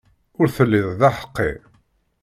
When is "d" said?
0.99-1.01